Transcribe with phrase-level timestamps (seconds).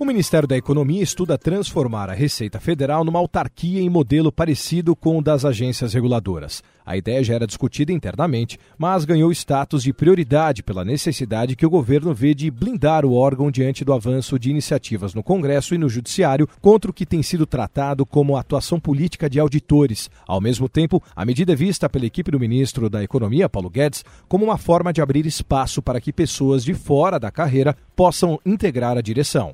[0.00, 5.18] O Ministério da Economia estuda transformar a Receita Federal numa autarquia em modelo parecido com
[5.18, 6.62] o das agências reguladoras.
[6.86, 11.70] A ideia já era discutida internamente, mas ganhou status de prioridade pela necessidade que o
[11.70, 15.88] governo vê de blindar o órgão diante do avanço de iniciativas no Congresso e no
[15.88, 20.08] Judiciário contra o que tem sido tratado como atuação política de auditores.
[20.28, 24.04] Ao mesmo tempo, a medida é vista pela equipe do ministro da Economia, Paulo Guedes,
[24.28, 28.96] como uma forma de abrir espaço para que pessoas de fora da carreira possam integrar
[28.96, 29.52] a direção.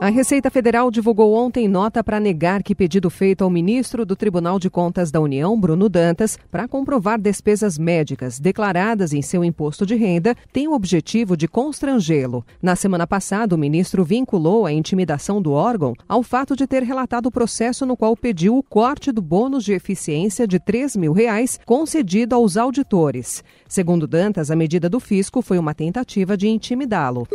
[0.00, 4.58] A Receita Federal divulgou ontem nota para negar que pedido feito ao ministro do Tribunal
[4.58, 9.94] de Contas da União, Bruno Dantas, para comprovar despesas médicas declaradas em seu imposto de
[9.94, 12.44] renda tem o objetivo de constrangê-lo.
[12.60, 17.26] Na semana passada, o ministro vinculou a intimidação do órgão ao fato de ter relatado
[17.26, 21.58] o processo no qual pediu o corte do bônus de eficiência de 3 mil reais
[21.64, 23.42] concedido aos auditores.
[23.66, 27.26] Segundo Dantas, a medida do fisco foi uma tentativa de intimidá-lo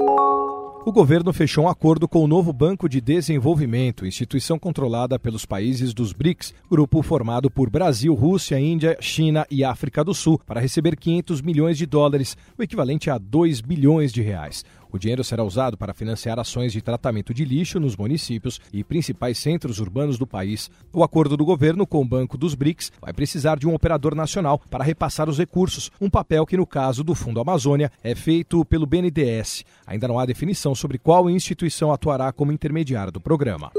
[0.90, 5.94] o governo fechou um acordo com o novo Banco de Desenvolvimento, instituição controlada pelos países
[5.94, 10.98] dos BRICS, grupo formado por Brasil, Rússia, Índia, China e África do Sul, para receber
[10.98, 14.66] 500 milhões de dólares, o equivalente a 2 bilhões de reais.
[14.92, 19.38] O dinheiro será usado para financiar ações de tratamento de lixo nos municípios e principais
[19.38, 20.70] centros urbanos do país.
[20.92, 24.60] O acordo do governo com o Banco dos BRICS vai precisar de um operador nacional
[24.70, 28.86] para repassar os recursos, um papel que, no caso do Fundo Amazônia, é feito pelo
[28.86, 29.64] BNDES.
[29.86, 33.72] Ainda não há definição sobre qual instituição atuará como intermediária do programa.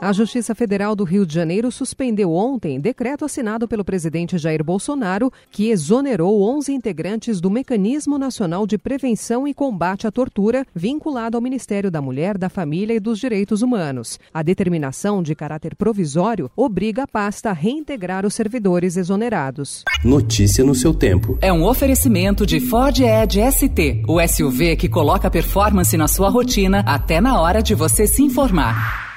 [0.00, 5.30] A Justiça Federal do Rio de Janeiro suspendeu ontem decreto assinado pelo presidente Jair Bolsonaro
[5.50, 11.42] que exonerou 11 integrantes do Mecanismo Nacional de Prevenção e Combate à Tortura, vinculado ao
[11.42, 14.18] Ministério da Mulher, da Família e dos Direitos Humanos.
[14.32, 19.84] A determinação de caráter provisório obriga a pasta a reintegrar os servidores exonerados.
[20.02, 21.36] Notícia no seu tempo.
[21.42, 26.82] É um oferecimento de Ford Edge ST, o SUV que coloca performance na sua rotina
[26.86, 29.09] até na hora de você se informar.